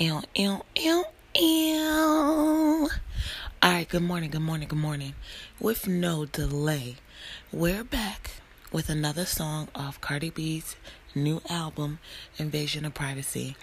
[0.00, 2.88] Ew, ew, ew, ew.
[3.60, 5.14] All right, good morning, good morning, good morning.
[5.58, 6.98] With no delay,
[7.52, 8.30] we're back
[8.70, 10.76] with another song off Cardi B's
[11.16, 11.98] new album,
[12.38, 13.56] Invasion of Privacy.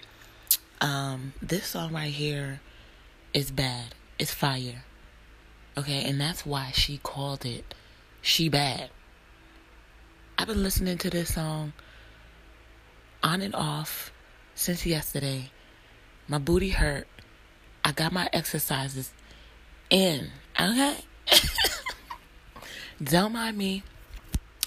[0.82, 2.60] Um, this song right here
[3.32, 3.94] is bad.
[4.18, 4.84] It's fire.
[5.78, 7.74] Okay, and that's why she called it
[8.20, 8.90] She Bad.
[10.36, 11.72] I've been listening to this song
[13.22, 14.12] on and off
[14.54, 15.50] since yesterday
[16.28, 17.06] my booty hurt.
[17.84, 19.12] I got my exercises
[19.90, 20.30] in.
[20.58, 20.96] Okay?
[23.02, 23.82] Don't mind me.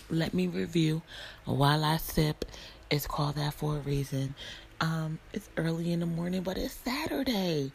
[0.09, 1.01] Let me review
[1.45, 2.45] while I sip.
[2.89, 4.35] It's called that for a reason.
[4.81, 7.71] Um, it's early in the morning, but it's Saturday.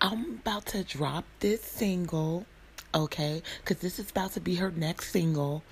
[0.00, 2.46] I'm about to drop this single,
[2.94, 3.42] okay?
[3.60, 5.62] Because this is about to be her next single.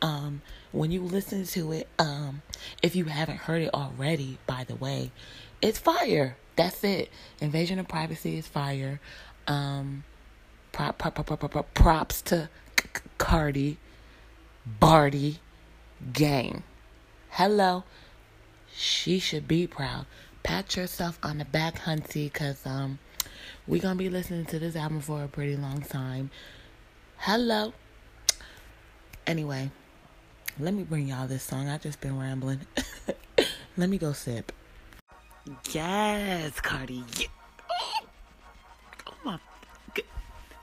[0.00, 2.42] Um, when you listen to it, um,
[2.82, 5.10] if you haven't heard it already, by the way,
[5.62, 6.36] it's fire.
[6.56, 7.10] That's it.
[7.40, 9.00] Invasion of privacy is fire.
[9.46, 10.04] Um,
[10.72, 12.48] prop, prop, prop, prop, prop, props to
[13.16, 13.78] Cardi,
[14.66, 15.38] Bardi,
[16.12, 16.62] gang.
[17.30, 17.84] Hello.
[18.74, 20.06] She should be proud.
[20.42, 22.98] Pat yourself on the back, Hunty, because um,
[23.66, 26.30] we're going to be listening to this album for a pretty long time.
[27.18, 27.72] Hello.
[29.26, 29.70] Anyway,
[30.58, 31.68] let me bring y'all this song.
[31.68, 32.60] I just been rambling.
[33.76, 34.52] let me go sip.
[35.72, 37.04] Yes, Cardi.
[37.18, 37.26] Yeah.
[39.06, 39.38] Oh my,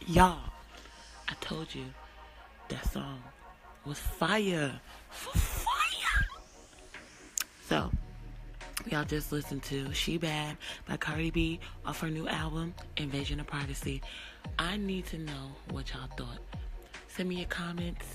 [0.05, 0.39] y'all!
[1.28, 1.86] I told you
[2.69, 3.22] that song
[3.86, 6.28] was fire, fire.
[7.67, 7.89] So
[8.91, 13.47] y'all just listened to "She Bad" by Cardi B off her new album "Invasion of
[13.47, 14.02] Privacy."
[14.59, 16.39] I need to know what y'all thought.
[17.08, 18.06] Send me your comments.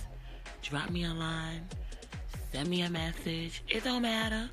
[0.63, 1.67] Drop me a line.
[2.53, 3.63] Send me a message.
[3.69, 4.51] It don't matter.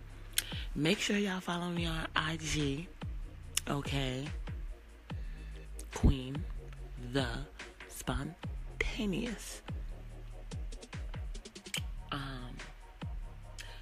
[0.80, 2.88] Make sure y'all follow me on IG.
[3.67, 4.25] Okay.
[5.95, 6.38] Queen
[7.11, 7.25] the
[7.88, 9.64] Spontaneous.
[12.11, 12.54] Um,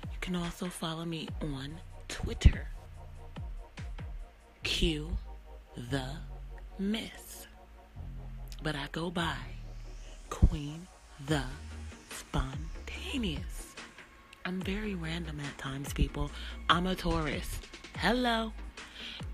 [0.03, 1.75] you can also follow me on
[2.07, 2.65] Twitter.
[4.63, 5.09] Q
[5.91, 6.07] the
[6.79, 7.47] Miss.
[8.63, 9.35] But I go by
[10.29, 10.87] Queen
[11.27, 11.43] the
[12.09, 13.54] Spontaneous.
[14.47, 16.29] I'm very random at times, people.
[16.69, 17.59] I'm a Taurus.
[17.97, 18.53] Hello.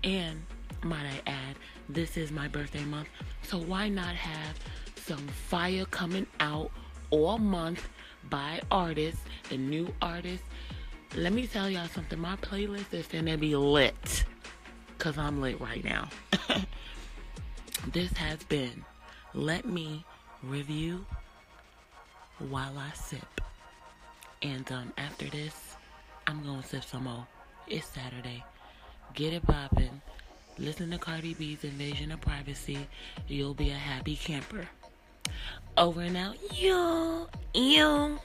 [0.02, 0.42] And
[0.82, 1.56] might I add,
[1.86, 3.08] this is my birthday month,
[3.42, 4.58] so why not have
[4.96, 6.70] some fire coming out
[7.10, 7.90] all month
[8.30, 9.20] by artists
[9.50, 10.46] and new artists?
[11.14, 12.18] Let me tell y'all something.
[12.18, 14.24] My playlist is gonna be lit.
[14.96, 16.08] Cause I'm lit right now.
[17.92, 18.82] this has been
[19.34, 20.06] Let Me
[20.42, 21.04] Review
[22.38, 23.41] While I Sip.
[24.42, 25.76] And um, after this,
[26.26, 27.26] I'm going to sip some more.
[27.68, 28.44] It's Saturday.
[29.14, 30.00] Get it poppin'.
[30.58, 32.86] Listen to Cardi B's Invasion of Privacy.
[33.28, 34.68] You'll be a happy camper.
[35.78, 36.36] Over and out.
[36.54, 38.18] Yo, yo.